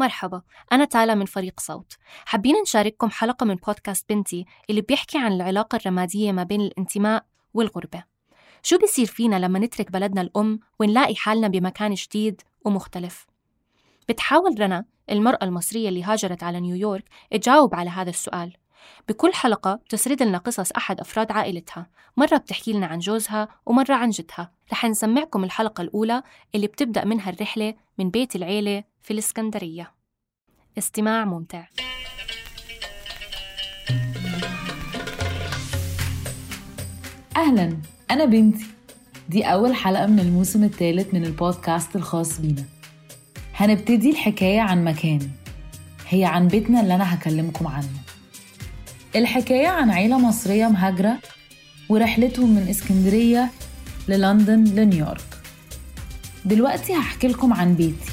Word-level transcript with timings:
مرحبا 0.00 0.42
أنا 0.72 0.84
تالا 0.84 1.14
من 1.14 1.24
فريق 1.24 1.60
صوت. 1.60 1.96
حابين 2.24 2.54
نشارككم 2.62 3.10
حلقة 3.10 3.44
من 3.46 3.54
بودكاست 3.54 4.08
بنتي 4.08 4.44
اللي 4.70 4.80
بيحكي 4.80 5.18
عن 5.18 5.32
العلاقة 5.32 5.76
الرمادية 5.76 6.32
ما 6.32 6.42
بين 6.42 6.60
الانتماء 6.60 7.24
والغربة. 7.54 8.04
شو 8.62 8.78
بيصير 8.78 9.06
فينا 9.06 9.36
لما 9.36 9.58
نترك 9.58 9.90
بلدنا 9.90 10.20
الأم 10.20 10.60
ونلاقي 10.78 11.14
حالنا 11.14 11.48
بمكان 11.48 11.94
جديد 11.94 12.40
ومختلف؟ 12.64 13.26
بتحاول 14.08 14.60
رنا 14.60 14.84
المرأة 15.10 15.44
المصرية 15.44 15.88
اللي 15.88 16.04
هاجرت 16.04 16.42
على 16.42 16.60
نيويورك 16.60 17.04
تجاوب 17.30 17.74
على 17.74 17.90
هذا 17.90 18.10
السؤال. 18.10 18.56
بكل 19.08 19.32
حلقة 19.34 19.74
بتسرد 19.74 20.22
لنا 20.22 20.38
قصص 20.38 20.72
أحد 20.72 21.00
أفراد 21.00 21.32
عائلتها. 21.32 21.86
مرة 22.16 22.36
بتحكي 22.36 22.72
لنا 22.72 22.86
عن 22.86 22.98
جوزها 22.98 23.48
ومرة 23.66 23.94
عن 23.94 24.10
جدها. 24.10 24.52
رح 24.72 24.84
نسمعكم 24.84 25.44
الحلقة 25.44 25.82
الأولى 25.82 26.22
اللي 26.54 26.66
بتبدأ 26.66 27.04
منها 27.04 27.30
الرحلة 27.30 27.74
من 27.98 28.10
بيت 28.10 28.36
العيلة 28.36 28.84
في 29.02 29.12
الإسكندرية. 29.12 29.92
استماع 30.78 31.24
ممتع. 31.24 31.64
أهلا 37.36 37.76
أنا 38.10 38.24
بنتي. 38.24 38.66
دي 39.28 39.44
أول 39.44 39.74
حلقة 39.74 40.06
من 40.06 40.20
الموسم 40.20 40.64
الثالث 40.64 41.14
من 41.14 41.24
البودكاست 41.24 41.96
الخاص 41.96 42.40
بينا. 42.40 42.64
هنبتدي 43.54 44.10
الحكاية 44.10 44.60
عن 44.60 44.84
مكان. 44.84 45.30
هي 46.08 46.24
عن 46.24 46.48
بيتنا 46.48 46.80
اللي 46.80 46.94
أنا 46.94 47.14
هكلمكم 47.14 47.66
عنه. 47.66 47.88
الحكاية 49.16 49.68
عن 49.68 49.90
عيلة 49.90 50.18
مصرية 50.18 50.66
مهاجرة 50.66 51.18
ورحلتهم 51.88 52.50
من 52.54 52.68
اسكندرية 52.68 53.50
للندن 54.08 54.64
لنيويورك. 54.64 55.20
دلوقتي 56.44 56.94
هحكي 56.94 57.28
لكم 57.28 57.52
عن 57.52 57.74
بيتي. 57.74 58.10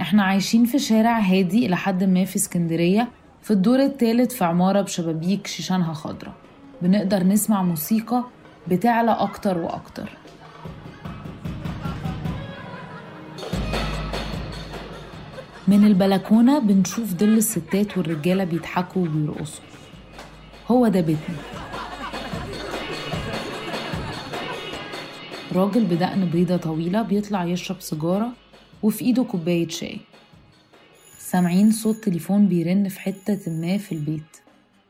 إحنا 0.00 0.22
عايشين 0.22 0.64
في 0.64 0.78
شارع 0.78 1.18
هادي 1.18 1.66
إلى 1.66 1.76
حد 1.76 2.04
ما 2.04 2.24
في 2.24 2.36
اسكندرية 2.36 3.08
في 3.42 3.50
الدور 3.50 3.82
الثالث 3.82 4.34
في 4.34 4.44
عمارة 4.44 4.80
بشبابيك 4.80 5.46
شيشانها 5.46 5.92
خضرة 5.92 6.34
بنقدر 6.82 7.22
نسمع 7.22 7.62
موسيقى 7.62 8.24
بتعلى 8.68 9.10
أكتر 9.10 9.58
وأكتر. 9.58 10.10
من 15.68 15.84
البلكونة 15.86 16.58
بنشوف 16.58 17.14
ظل 17.14 17.38
الستات 17.38 17.98
والرجالة 17.98 18.44
بيضحكوا 18.44 19.02
وبيرقصوا. 19.02 19.64
هو 20.68 20.88
ده 20.88 21.00
بيتنا. 21.00 21.36
راجل 25.52 25.84
بدقن 25.84 26.24
بيضة 26.24 26.56
طويلة 26.56 27.02
بيطلع 27.02 27.44
يشرب 27.44 27.80
سيجارة 27.80 28.28
وفي 28.82 29.04
إيده 29.04 29.24
كوباية 29.24 29.68
شاي. 29.68 30.00
سامعين 31.18 31.72
صوت 31.72 31.96
تليفون 32.04 32.46
بيرن 32.46 32.88
في 32.88 33.00
حتة 33.00 33.50
ما 33.50 33.78
في 33.78 33.92
البيت. 33.92 34.41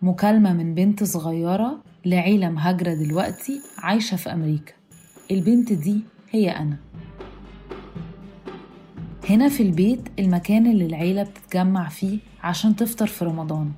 مكالمة 0.03 0.53
من 0.53 0.75
بنت 0.75 1.05
صغيرة 1.05 1.83
لعيلة 2.05 2.49
مهاجرة 2.49 2.95
دلوقتي 2.95 3.61
عايشة 3.79 4.17
في 4.17 4.33
أمريكا. 4.33 4.73
البنت 5.31 5.73
دي 5.73 6.01
هي 6.31 6.51
أنا. 6.51 6.77
هنا 9.31 9.49
في 9.49 9.63
البيت 9.63 10.01
المكان 10.19 10.67
اللي 10.67 10.87
العيلة 10.87 11.23
بتتجمع 11.23 11.89
فيه 11.89 12.19
عشان 12.43 12.77
تفطر 12.77 13.07
في 13.07 13.25
رمضان. 13.25 13.73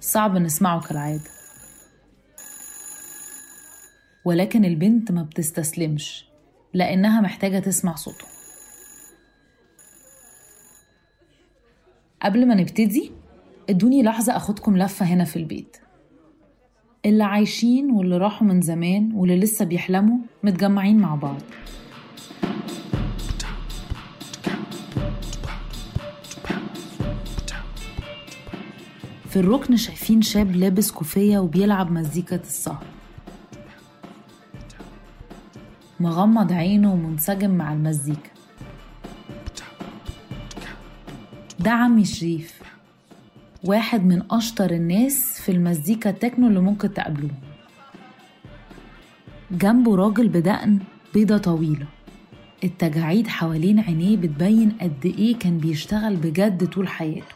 صعب 0.00 0.36
نسمعه 0.36 0.80
كالعادة. 0.80 1.30
ولكن 4.24 4.64
البنت 4.64 5.12
ما 5.12 5.22
بتستسلمش 5.22 6.24
لأنها 6.74 7.20
محتاجة 7.20 7.58
تسمع 7.58 7.94
صوته. 7.94 8.24
قبل 12.22 12.48
ما 12.48 12.54
نبتدي 12.54 13.12
ادوني 13.70 14.02
لحظة 14.02 14.36
أخدكم 14.36 14.76
لفة 14.76 15.06
هنا 15.06 15.24
في 15.24 15.36
البيت. 15.36 15.76
اللي 17.06 17.24
عايشين 17.24 17.90
واللي 17.90 18.18
راحوا 18.18 18.46
من 18.46 18.60
زمان 18.60 19.12
واللي 19.14 19.36
لسه 19.40 19.64
بيحلموا 19.64 20.18
متجمعين 20.42 20.98
مع 20.98 21.14
بعض. 21.14 21.40
في 29.28 29.36
الركن 29.36 29.76
شايفين 29.76 30.22
شاب 30.22 30.56
لابس 30.56 30.90
كوفية 30.90 31.38
وبيلعب 31.38 31.92
مزيكة 31.92 32.36
السهر. 32.36 32.84
مغمض 36.00 36.52
عينه 36.52 36.92
ومنسجم 36.92 37.50
مع 37.50 37.72
المزيكا. 37.72 38.30
ده 41.58 41.70
عمي 41.70 42.04
شريف. 42.04 42.60
واحد 43.64 44.04
من 44.04 44.22
أشطر 44.30 44.70
الناس 44.70 45.40
في 45.40 45.52
المزيكا 45.52 46.10
التكنو 46.10 46.46
اللي 46.48 46.60
ممكن 46.60 46.94
تقابلوه. 46.94 47.30
جنبه 49.50 49.96
راجل 49.96 50.28
بدقن 50.28 50.78
بيضة 51.14 51.38
طويلة. 51.38 51.86
التجاعيد 52.64 53.28
حوالين 53.28 53.80
عينيه 53.80 54.16
بتبين 54.16 54.72
قد 54.80 55.06
إيه 55.06 55.38
كان 55.38 55.58
بيشتغل 55.58 56.16
بجد 56.16 56.66
طول 56.66 56.88
حياته. 56.88 57.34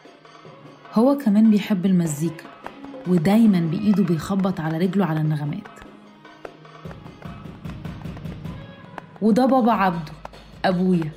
هو 0.95 1.17
كمان 1.17 1.51
بيحب 1.51 1.87
المزيكا 1.87 2.45
ودايما 3.07 3.61
بإيده 3.61 4.05
بيخبط 4.05 4.61
على 4.61 4.79
رجله 4.79 5.05
على 5.07 5.21
النغمات. 5.21 5.69
وده 9.23 9.47
بابا 9.47 9.73
عبده 9.73 10.13
أبويا. 10.65 11.11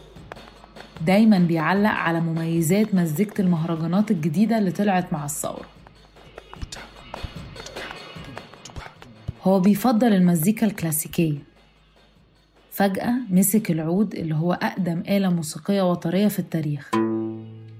دايما 1.05 1.39
بيعلق 1.39 1.89
على 1.89 2.19
مميزات 2.19 2.95
مزيكة 2.95 3.41
المهرجانات 3.41 4.11
الجديدة 4.11 4.57
اللي 4.57 4.71
طلعت 4.71 5.13
مع 5.13 5.25
الثورة. 5.25 5.65
هو 9.43 9.59
بيفضل 9.59 10.13
المزيكا 10.13 10.65
الكلاسيكية. 10.67 11.37
فجأة 12.71 13.13
مسك 13.29 13.71
العود 13.71 14.15
اللي 14.15 14.35
هو 14.35 14.53
أقدم 14.53 15.03
آلة 15.09 15.29
موسيقية 15.29 15.91
وطرية 15.91 16.27
في 16.27 16.39
التاريخ 16.39 16.91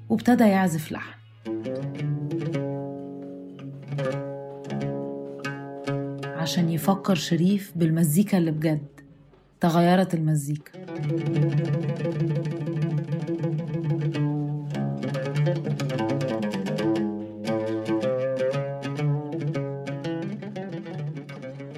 وابتدى 0.09 0.43
يعزف 0.43 0.91
لحن. 0.91 1.17
عشان 6.25 6.69
يفكر 6.69 7.15
شريف 7.15 7.71
بالمزيكا 7.75 8.37
اللي 8.37 8.51
بجد 8.51 8.87
تغيرت 9.61 10.13
المزيكا. 10.13 10.71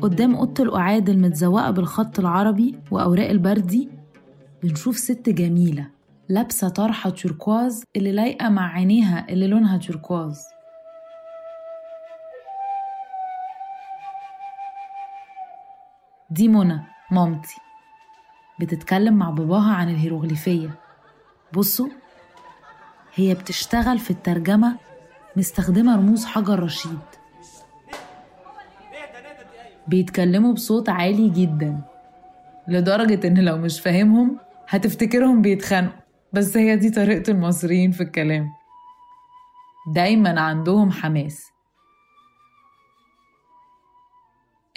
قدام 0.02 0.36
أوضة 0.36 0.64
القعاد 0.64 1.10
المتزوقة 1.10 1.72
بالخط 1.72 2.20
العربي 2.20 2.80
وأوراق 2.92 3.30
البردي 3.30 3.90
بنشوف 4.64 4.98
ست 4.98 5.30
جميلة 5.30 5.88
لابسة 6.30 6.70
طرحة 6.70 7.10
توركواز 7.10 7.84
اللي 7.96 8.12
لايقة 8.12 8.50
مع 8.50 8.74
عينيها 8.74 9.26
اللي 9.30 9.48
لونها 9.48 9.78
توركواز 9.78 10.40
دي 16.32 16.48
منى 16.48 16.80
مامتي. 17.12 17.56
بتتكلم 18.60 19.14
مع 19.14 19.30
باباها 19.30 19.74
عن 19.74 19.90
الهيروغليفية. 19.90 20.70
بصوا 21.54 21.88
هي 23.16 23.34
بتشتغل 23.34 24.00
في 24.00 24.12
الترجمة 24.12 24.78
مستخدمة 25.36 25.96
رموز 25.96 26.26
حجر 26.26 26.64
رشيد. 26.64 27.00
بيتكلموا 29.88 30.54
بصوت 30.54 30.90
عالي 30.90 31.30
جدا 31.30 31.82
لدرجة 32.68 33.28
إن 33.28 33.40
لو 33.46 33.58
مش 33.58 33.82
فاهمهم 33.82 34.38
هتفتكرهم 34.68 35.42
بيتخانقوا. 35.42 36.00
بس 36.34 36.58
هي 36.58 36.76
دي 36.76 36.90
طريقة 36.90 37.32
المصريين 37.32 37.92
في 37.92 38.04
الكلام. 38.04 38.50
دايما 39.96 40.40
عندهم 40.42 40.92
حماس. 40.92 41.42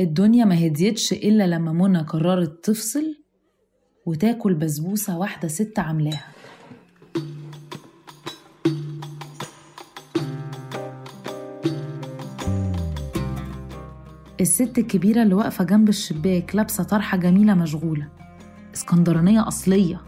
الدنيا 0.01 0.45
ما 0.45 0.67
هديتش 0.67 1.13
إلا 1.13 1.47
لما 1.47 1.73
منى 1.73 1.99
قررت 1.99 2.65
تفصل 2.65 3.17
وتاكل 4.07 4.55
بسبوسة 4.55 5.19
واحدة 5.19 5.49
ست 5.49 5.79
عاملاها. 5.79 6.25
الست 14.43 14.79
الكبيرة 14.79 15.23
اللي 15.23 15.35
واقفة 15.35 15.65
جنب 15.65 15.89
الشباك 15.89 16.57
لابسة 16.57 16.85
طرحة 16.85 17.17
جميلة 17.19 17.55
مشغولة. 17.55 18.09
اسكندرانية 18.75 19.49
أصلية. 19.49 20.01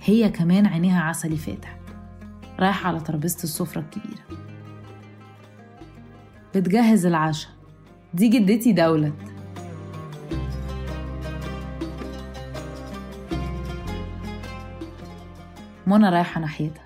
هي 0.00 0.28
كمان 0.28 0.66
عينيها 0.66 1.00
عسلي 1.00 1.36
فاتح. 1.36 1.78
رايحة 2.60 2.88
على 2.88 3.00
ترابيزة 3.00 3.42
السفرة 3.44 3.80
الكبيرة. 3.80 4.22
بتجهز 6.54 7.06
العشاء. 7.06 7.50
دي 8.14 8.28
جدتي 8.28 8.72
دولت. 8.72 9.14
منى 15.86 16.08
رايحة 16.08 16.40
ناحيتها. 16.40 16.84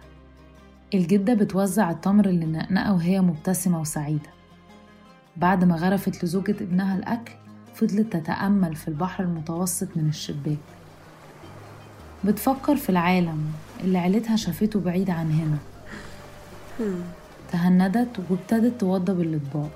الجدة 0.95 1.35
بتوزع 1.35 1.91
التمر 1.91 2.29
اللي 2.29 2.47
نقنقة 2.47 2.93
وهي 2.93 3.21
مبتسمة 3.21 3.81
وسعيدة. 3.81 4.42
بعد 5.37 5.65
ما 5.65 5.77
غرفت 5.77 6.25
لزوجة 6.25 6.57
ابنها 6.61 6.97
الأكل 6.97 7.33
فضلت 7.75 8.13
تتأمل 8.17 8.77
في 8.77 8.89
البحر 8.89 9.25
المتوسط 9.25 9.89
من 9.97 10.09
الشباك. 10.09 10.59
بتفكر 12.25 12.77
في 12.77 12.91
العالم 12.91 13.53
اللي 13.81 13.99
عيلتها 13.99 14.37
شافته 14.37 14.81
بعيد 14.81 15.11
عن 15.11 15.31
هنا. 15.31 15.59
تهندت 17.53 18.09
وابتدت 18.31 18.81
توضب 18.81 19.21
الأطباق. 19.21 19.71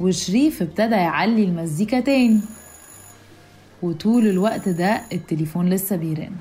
وشريف 0.00 0.62
ابتدى 0.62 0.94
يعلي 0.94 1.44
المزيكا 1.44 2.00
تاني. 2.00 2.40
وطول 3.82 4.26
الوقت 4.26 4.68
ده 4.68 5.02
التليفون 5.12 5.68
لسه 5.68 5.96
بيرن. 5.96 6.32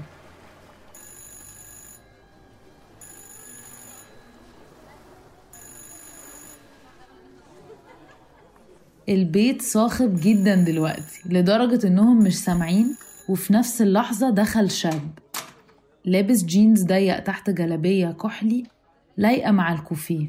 البيت 9.09 9.61
صاخب 9.61 10.19
جدا 10.21 10.55
دلوقتي 10.55 11.21
لدرجة 11.25 11.87
إنهم 11.87 12.23
مش 12.23 12.37
سامعين 12.43 12.95
وفي 13.29 13.53
نفس 13.53 13.81
اللحظة 13.81 14.29
دخل 14.29 14.71
شاب. 14.71 15.09
لابس 16.05 16.43
جينز 16.43 16.83
ضيق 16.83 17.19
تحت 17.19 17.49
جلابية 17.49 18.11
كحلي 18.11 18.63
لايقة 19.17 19.51
مع 19.51 19.73
الكوفية. 19.73 20.27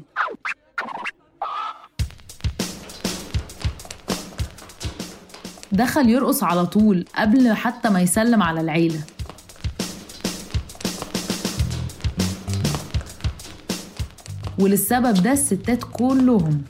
دخل 5.71 6.09
يرقص 6.09 6.43
على 6.43 6.65
طول 6.65 7.05
قبل 7.15 7.53
حتى 7.53 7.89
ما 7.89 8.01
يسلم 8.01 8.43
على 8.43 8.61
العيلة. 8.61 8.99
وللسبب 14.59 15.13
ده 15.23 15.31
الستات 15.31 15.83
كلهم. 15.91 16.63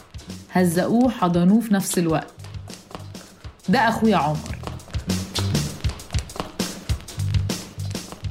هزقوه 0.56 1.10
حضنوه 1.10 1.60
في 1.60 1.74
نفس 1.74 1.98
الوقت. 1.98 2.34
ده 3.70 3.80
أخويا 3.80 4.18
عمر. 4.18 4.58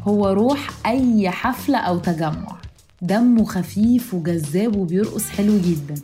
هو 0.03 0.29
روح 0.29 0.87
أي 0.87 1.31
حفلة 1.31 1.79
أو 1.79 1.99
تجمع. 1.99 2.57
دمه 3.03 3.45
خفيف 3.45 4.15
وجذاب 4.15 4.77
وبيرقص 4.77 5.29
حلو 5.29 5.59
جدا. 5.59 5.95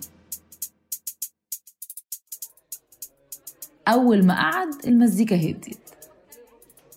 أول 3.89 4.27
ما 4.27 4.35
قعد 4.35 4.75
المزيكا 4.87 5.37
هديت. 5.37 5.79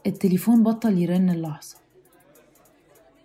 التليفون 0.08 0.64
بطل 0.64 0.98
يرن 0.98 1.30
اللحظة. 1.30 1.76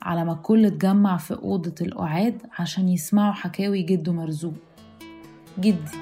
على 0.02 0.24
ما 0.24 0.32
الكل 0.32 0.66
اتجمع 0.66 1.16
في 1.16 1.34
أوضة 1.34 1.74
القعاد 1.80 2.42
عشان 2.58 2.88
يسمعوا 2.88 3.32
حكاوي 3.32 3.82
جده 3.82 4.12
مرزوق. 4.12 4.68
جدي. 5.58 5.99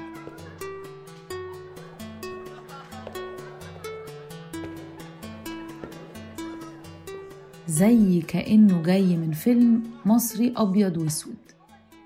زي 7.67 8.21
كأنه 8.21 8.83
جاي 8.83 9.17
من 9.17 9.31
فيلم 9.31 9.83
مصري 10.05 10.53
أبيض 10.57 10.97
وأسود. 10.97 11.35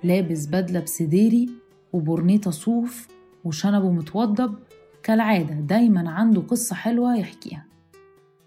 لابس 0.04 0.46
بدلة 0.46 0.80
بسديري 0.80 1.50
وبورنيطة 1.94 2.52
صوف 2.52 3.08
وشنبه 3.44 3.92
متوضب. 3.92 4.56
كالعادة 5.04 5.54
دايما 5.54 6.10
عنده 6.10 6.42
قصة 6.42 6.76
حلوة 6.76 7.18
يحكيها. 7.18 7.66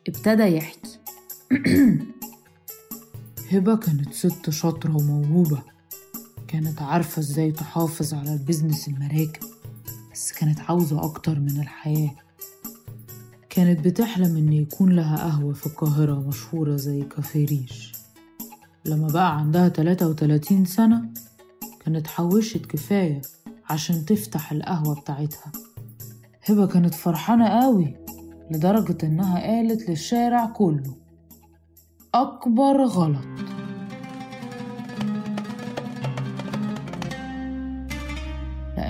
ابتدى 0.08 0.42
يحكي. 0.42 0.98
هبة 3.50 3.76
كانت 3.76 4.12
ست 4.12 4.50
شاطرة 4.50 4.96
وموهوبة. 4.96 5.73
كانت 6.54 6.82
عارفة 6.82 7.20
إزاي 7.20 7.52
تحافظ 7.52 8.14
على 8.14 8.32
البيزنس 8.32 8.88
المراكب 8.88 9.42
بس 10.12 10.32
كانت 10.32 10.60
عاوزة 10.60 11.04
أكتر 11.04 11.40
من 11.40 11.60
الحياة. 11.60 12.10
كانت 13.50 13.80
بتحلم 13.84 14.36
إن 14.36 14.52
يكون 14.52 14.92
لها 14.92 15.16
قهوة 15.16 15.52
في 15.52 15.66
القاهرة 15.66 16.14
مشهورة 16.28 16.76
زي 16.76 17.02
كافيه 17.02 17.46
ريش. 17.46 17.92
لما 18.84 19.06
بقى 19.08 19.38
عندها 19.38 19.68
33 19.68 20.64
سنة 20.64 21.04
كانت 21.84 22.06
حوشت 22.06 22.66
كفاية 22.66 23.22
عشان 23.70 24.04
تفتح 24.04 24.52
القهوة 24.52 24.94
بتاعتها. 25.00 25.52
هبة 26.44 26.66
كانت 26.66 26.94
فرحانة 26.94 27.48
قوي 27.48 27.96
لدرجة 28.50 29.06
إنها 29.06 29.40
قالت 29.40 29.88
للشارع 29.90 30.46
كله 30.46 30.94
أكبر 32.14 32.84
غلط. 32.84 33.53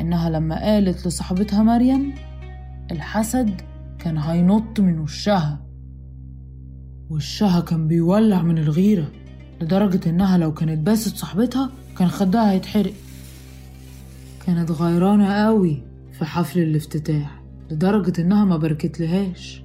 لأنها 0.05 0.31
لما 0.31 0.61
قالت 0.65 1.07
لصاحبتها 1.07 1.63
مريم 1.63 2.15
الحسد 2.91 3.61
كان 3.99 4.19
هينط 4.19 4.81
من 4.81 4.99
وشها. 4.99 5.67
وشها 7.11 7.61
كان 7.61 7.89
بيولع 7.89 8.43
من 8.43 8.59
الغيرة 8.59 9.11
لدرجة 9.61 10.11
إنها 10.11 10.39
لو 10.39 10.55
كانت 10.55 10.87
باست 10.87 11.17
صاحبتها 11.17 11.71
كان 11.99 12.09
خدها 12.09 12.51
هيتحرق. 12.51 12.93
كانت 14.47 14.71
غيرانة 14.71 15.33
قوي 15.33 15.83
في 16.13 16.25
حفل 16.25 16.61
الافتتاح 16.61 17.43
لدرجة 17.71 18.21
إنها 18.21 18.45
ما 18.45 18.57
باركتلهاش 18.57 19.63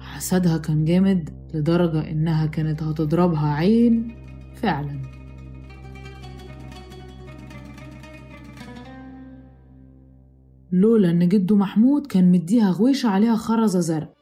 حسدها 0.00 0.58
كان 0.58 0.84
جامد 0.84 1.30
لدرجة 1.54 2.10
إنها 2.10 2.46
كانت 2.46 2.82
هتضربها 2.82 3.48
عين 3.48 4.14
فعلا. 4.56 5.09
لولا 10.72 11.10
إن 11.10 11.28
جده 11.28 11.56
محمود 11.56 12.06
كان 12.06 12.32
مديها 12.32 12.70
غويشة 12.70 13.08
عليها 13.08 13.36
خرزة 13.36 13.80
زرق. 13.80 14.12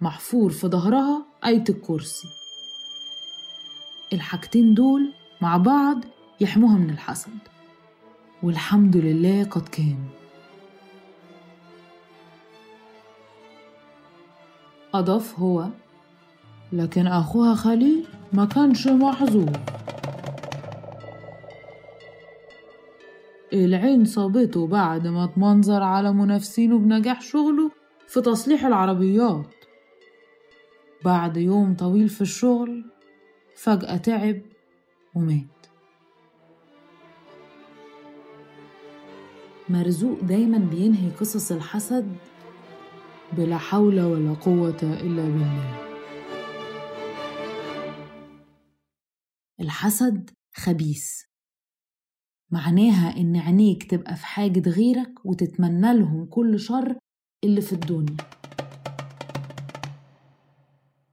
محفور 0.00 0.50
في 0.50 0.66
ظهرها 0.68 1.26
آية 1.46 1.64
الكرسي. 1.68 2.28
الحاجتين 4.12 4.74
دول 4.74 5.12
مع 5.40 5.56
بعض 5.56 6.04
يحموها 6.40 6.76
من 6.78 6.90
الحسد. 6.90 7.38
والحمد 8.42 8.96
لله 8.96 9.44
قد 9.44 9.68
كان. 9.68 9.98
أضاف 14.94 15.38
هو 15.38 15.68
لكن 16.72 17.06
أخوها 17.06 17.54
خليل 17.54 18.04
ما 18.32 18.44
كانش 18.44 18.88
محظوظ 18.88 19.48
العين 23.52 24.04
صابته 24.04 24.66
بعد 24.66 25.06
ما 25.06 25.24
اتمنظر 25.24 25.82
على 25.82 26.12
منافسينه 26.12 26.78
بنجاح 26.78 27.20
شغله 27.20 27.70
في 28.08 28.20
تصليح 28.20 28.64
العربيات. 28.64 29.54
بعد 31.04 31.36
يوم 31.36 31.74
طويل 31.74 32.08
في 32.08 32.20
الشغل 32.20 32.84
فجأة 33.56 33.96
تعب 33.96 34.42
ومات. 35.14 35.66
مرزوق 39.68 40.20
دايما 40.20 40.58
بينهي 40.58 41.10
قصص 41.10 41.52
الحسد 41.52 42.16
بلا 43.32 43.58
حول 43.58 44.00
ولا 44.00 44.34
قوة 44.34 44.82
إلا 44.82 45.22
بالله. 45.22 45.86
الحسد 49.60 50.30
خبيث. 50.54 51.35
معناها 52.50 53.16
إن 53.16 53.36
عينيك 53.36 53.90
تبقى 53.90 54.16
في 54.16 54.26
حاجة 54.26 54.70
غيرك 54.70 55.12
وتتمنى 55.24 55.94
لهم 55.94 56.24
كل 56.24 56.58
شر 56.60 56.96
اللي 57.44 57.60
في 57.60 57.72
الدنيا. 57.72 58.16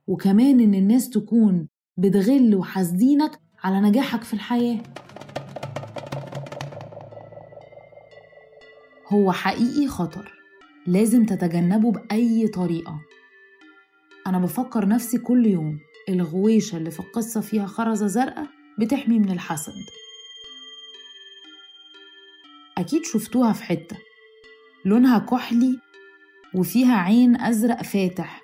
وكمان 0.07 0.59
إن 0.59 0.73
الناس 0.73 1.09
تكون 1.09 1.67
بتغل 1.97 2.55
وحاسدينك 2.55 3.39
على 3.63 3.81
نجاحك 3.81 4.23
في 4.23 4.33
الحياة. 4.33 4.83
هو 9.13 9.31
حقيقي 9.31 9.87
خطر 9.87 10.31
لازم 10.87 11.25
تتجنبه 11.25 11.91
بأي 11.91 12.47
طريقة. 12.47 12.99
أنا 14.27 14.39
بفكر 14.39 14.87
نفسي 14.87 15.17
كل 15.17 15.45
يوم 15.45 15.79
الغويشة 16.09 16.77
اللي 16.77 16.91
في 16.91 16.99
القصة 16.99 17.41
فيها 17.41 17.65
خرزة 17.65 18.07
زرقاء 18.07 18.47
بتحمي 18.79 19.19
من 19.19 19.31
الحسد. 19.31 20.02
أكيد 22.83 23.05
شفتوها 23.05 23.53
في 23.53 23.63
حتة. 23.63 23.97
لونها 24.85 25.19
كحلي 25.19 25.79
وفيها 26.55 26.95
عين 26.95 27.41
أزرق 27.41 27.83
فاتح. 27.83 28.41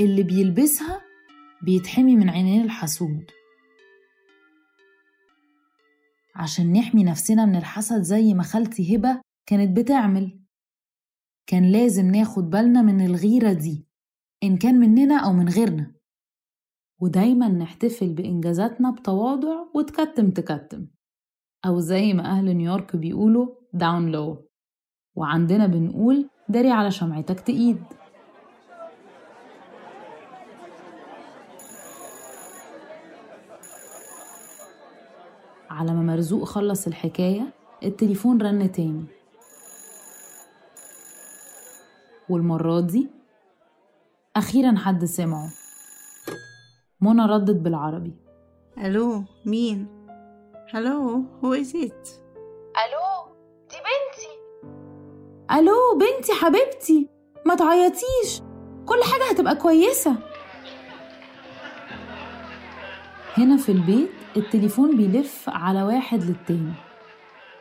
اللي 0.00 0.22
بيلبسها 0.22 1.00
بيتحمي 1.62 2.16
من 2.16 2.28
عينين 2.30 2.64
الحسود 2.64 3.30
عشان 6.34 6.72
نحمي 6.72 7.04
نفسنا 7.04 7.46
من 7.46 7.56
الحسد 7.56 8.02
زي 8.02 8.34
ما 8.34 8.42
خالتي 8.42 8.96
هبة 8.96 9.20
كانت 9.46 9.78
بتعمل. 9.78 10.40
كان 11.46 11.72
لازم 11.72 12.06
ناخد 12.10 12.50
بالنا 12.50 12.82
من 12.82 13.06
الغيرة 13.06 13.52
دي 13.52 13.86
إن 14.42 14.56
كان 14.56 14.74
مننا 14.74 15.16
أو 15.24 15.32
من 15.32 15.48
غيرنا. 15.48 15.94
ودايما 17.00 17.48
نحتفل 17.48 18.12
بإنجازاتنا 18.12 18.90
بتواضع 18.90 19.64
وتكتم 19.74 20.30
تكتم. 20.30 20.86
أو 21.66 21.80
زي 21.80 22.12
ما 22.12 22.24
أهل 22.30 22.56
نيويورك 22.56 22.96
بيقولوا 22.96 23.57
داون 23.72 24.08
لو 24.12 24.44
وعندنا 25.14 25.66
بنقول 25.66 26.28
داري 26.48 26.70
على 26.70 26.90
شمعتك 26.90 27.40
تقيد. 27.40 27.84
على 35.70 35.92
ما 35.92 36.02
مرزوق 36.02 36.44
خلص 36.44 36.86
الحكاية 36.86 37.52
التليفون 37.82 38.42
رن 38.42 38.72
تاني. 38.72 39.04
والمرة 42.28 42.80
دي 42.80 43.08
أخيرا 44.36 44.76
حد 44.76 45.04
سمعه. 45.04 45.50
منى 47.00 47.26
ردت 47.26 47.56
بالعربي. 47.56 48.16
ألو 48.78 49.24
مين؟ 49.46 49.88
هلو 50.74 51.24
هو 51.44 51.54
از 51.54 51.76
ات 51.76 52.27
ألو 55.52 55.98
بنتي 56.00 56.32
حبيبتي. 56.32 57.08
ما 57.46 57.54
تعيطيش. 57.54 58.40
كل 58.86 59.00
حاجة 59.12 59.30
هتبقى 59.34 59.56
كويسة. 59.56 60.16
هنا 63.36 63.56
في 63.56 63.72
البيت 63.72 64.10
التليفون 64.36 64.96
بيلف 64.96 65.48
على 65.48 65.82
واحد 65.82 66.22
للتاني 66.24 66.72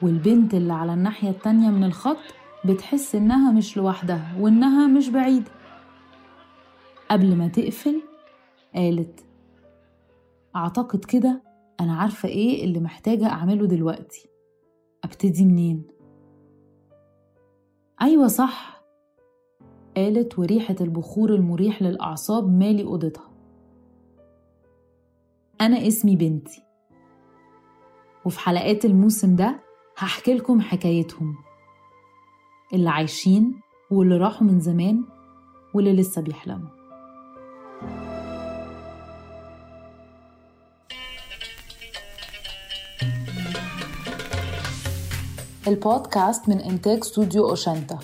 والبنت 0.02 0.54
اللي 0.54 0.74
على 0.74 0.94
الناحية 0.94 1.30
التانية 1.30 1.70
من 1.70 1.84
الخط 1.84 2.18
بتحس 2.66 3.16
إنها 3.16 3.52
مش 3.52 3.78
لوحدها 3.78 4.36
وإنها 4.40 4.88
مش 4.88 5.10
بعيدة. 5.10 5.52
قبل 7.12 7.36
ما 7.36 7.48
تقفل 7.48 8.02
قالت 8.76 9.20
أعتقد 10.56 11.06
كده 11.06 11.42
أنا 11.80 11.96
عارفة 11.96 12.30
إيه 12.30 12.64
اللي 12.66 12.80
محتاجة 12.80 13.28
أعمله 13.28 13.66
دلوقتي. 13.66 14.30
أبتدي 15.04 15.46
منين؟ 15.46 15.97
أيوة 18.02 18.28
صح. 18.28 18.84
قالت 19.98 20.40
وريحة 20.40 20.76
البخور 20.82 21.34
المريح 21.34 21.82
للأعصاب 21.82 22.50
مالي 22.50 22.84
أوضتها. 22.84 23.32
أنا 25.62 25.88
اسمي 25.88 26.16
بنتي. 26.16 26.64
وفي 28.26 28.40
حلقات 28.40 28.86
الموسم 28.86 29.36
ده 29.36 29.60
هحكي 29.98 30.34
لكم 30.34 30.62
حكايتهم. 30.62 31.36
اللي 32.74 32.90
عايشين 32.90 33.60
واللي 33.92 34.18
راحوا 34.18 34.48
من 34.48 34.60
زمان 34.60 35.04
واللي 35.74 35.94
لسه 35.94 36.22
بيحلموا. 36.22 36.77
البودكاست 45.68 46.50
من 46.50 46.60
إنتاج 46.60 47.00
استوديو 47.00 47.50
أوشنتا 47.50 48.00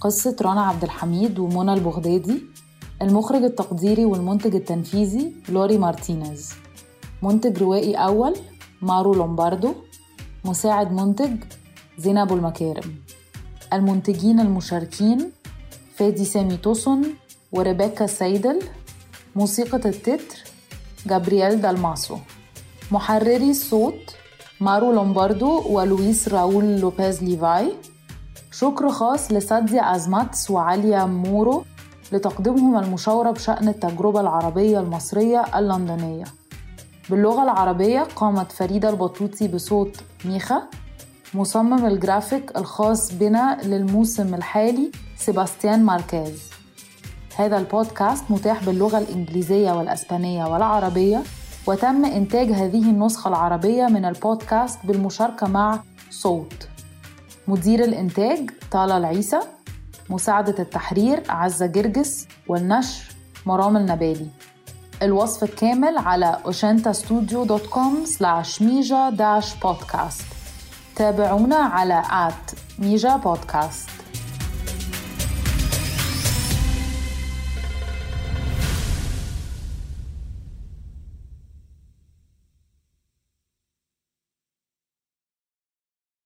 قصة 0.00 0.36
رنا 0.42 0.62
عبد 0.62 0.84
الحميد 0.84 1.38
ومنى 1.38 1.72
البغدادي 1.72 2.42
المخرج 3.02 3.42
التقديري 3.42 4.04
والمنتج 4.04 4.54
التنفيذي 4.54 5.32
لوري 5.48 5.78
مارتينيز. 5.78 6.52
منتج 7.22 7.58
روائي 7.58 7.94
أول 7.94 8.36
مارو 8.82 9.14
لومباردو. 9.14 9.74
مساعد 10.44 10.92
منتج 10.92 11.36
زينب 11.98 12.32
المكارم. 12.32 12.94
المنتجين 13.72 14.40
المشاركين 14.40 15.30
فادي 15.96 16.24
سامي 16.24 16.56
توسون 16.56 17.14
وريبيكا 17.52 18.06
سيدل. 18.06 18.62
موسيقى 19.36 19.88
التتر 19.88 20.44
جابرييل 21.06 21.60
دالماسو. 21.60 22.18
محرري 22.90 23.50
الصوت 23.50 24.16
مارو 24.60 24.92
لومباردو 24.92 25.62
ولويس 25.68 26.28
راول 26.28 26.80
لوبيز 26.80 27.22
ليفاي 27.22 27.72
شكر 28.52 28.90
خاص 28.90 29.32
لساديا 29.32 29.96
أزماتس 29.96 30.50
وعاليا 30.50 31.04
مورو 31.04 31.64
لتقديمهم 32.12 32.78
المشاورة 32.84 33.30
بشأن 33.30 33.68
التجربة 33.68 34.20
العربية 34.20 34.80
المصرية 34.80 35.44
اللندنية. 35.58 36.24
باللغة 37.10 37.42
العربية 37.42 38.00
قامت 38.00 38.52
فريدة 38.52 38.90
البطوطي 38.90 39.48
بصوت 39.48 39.96
ميخا. 40.24 40.62
مصمم 41.34 41.86
الجرافيك 41.86 42.56
الخاص 42.56 43.12
بنا 43.12 43.58
للموسم 43.62 44.34
الحالي 44.34 44.90
سيباستيان 45.16 45.84
ماركيز. 45.84 46.50
هذا 47.36 47.58
البودكاست 47.58 48.24
متاح 48.30 48.64
باللغة 48.64 48.98
الإنجليزية 48.98 49.72
والأسبانية 49.72 50.44
والعربية. 50.44 51.22
وتم 51.66 52.04
إنتاج 52.04 52.50
هذه 52.50 52.90
النسخة 52.90 53.28
العربية 53.28 53.86
من 53.86 54.04
البودكاست 54.04 54.78
بالمشاركة 54.84 55.46
مع 55.46 55.80
صوت. 56.10 56.68
مدير 57.48 57.84
الإنتاج 57.84 58.50
طالة 58.72 58.96
العيسى 58.96 59.40
مساعدة 60.10 60.54
التحرير 60.58 61.22
عزة 61.28 61.66
جرجس 61.66 62.28
والنشر 62.48 63.04
مرام 63.46 63.76
النبالي. 63.76 64.28
الوصف 65.02 65.42
الكامل 65.44 65.98
على 65.98 66.38
oshentastudio.com 66.44 68.06
slash 68.06 68.60
mija-podcast 68.60 70.24
تابعونا 70.96 71.56
على 71.56 72.02
at 72.02 72.54
ميجا 72.78 73.16
بودكاست 73.16 73.88